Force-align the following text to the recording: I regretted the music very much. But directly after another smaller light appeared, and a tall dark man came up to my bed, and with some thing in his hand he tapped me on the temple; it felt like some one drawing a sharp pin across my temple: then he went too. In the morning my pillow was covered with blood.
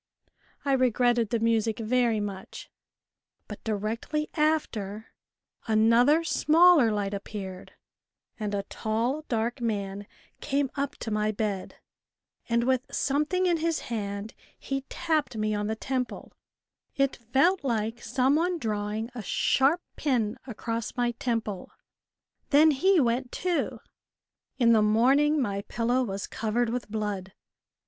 I 0.65 0.71
regretted 0.73 1.29
the 1.29 1.37
music 1.39 1.77
very 1.77 2.19
much. 2.19 2.71
But 3.47 3.63
directly 3.63 4.29
after 4.33 5.13
another 5.67 6.23
smaller 6.23 6.91
light 6.91 7.13
appeared, 7.13 7.73
and 8.39 8.55
a 8.55 8.63
tall 8.63 9.25
dark 9.29 9.61
man 9.61 10.07
came 10.39 10.71
up 10.73 10.95
to 11.01 11.11
my 11.11 11.31
bed, 11.31 11.75
and 12.49 12.63
with 12.63 12.87
some 12.91 13.27
thing 13.27 13.45
in 13.45 13.57
his 13.57 13.77
hand 13.93 14.33
he 14.57 14.85
tapped 14.89 15.37
me 15.37 15.53
on 15.53 15.67
the 15.67 15.75
temple; 15.75 16.31
it 16.95 17.15
felt 17.15 17.63
like 17.63 18.01
some 18.01 18.37
one 18.37 18.57
drawing 18.57 19.11
a 19.13 19.21
sharp 19.21 19.81
pin 19.97 20.35
across 20.47 20.97
my 20.97 21.11
temple: 21.11 21.69
then 22.49 22.71
he 22.71 22.99
went 22.99 23.31
too. 23.31 23.79
In 24.57 24.73
the 24.73 24.81
morning 24.81 25.39
my 25.39 25.61
pillow 25.61 26.01
was 26.01 26.25
covered 26.25 26.69
with 26.71 26.89
blood. 26.89 27.33